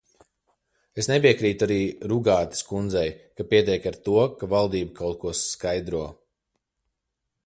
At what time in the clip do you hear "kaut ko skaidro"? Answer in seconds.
5.01-6.01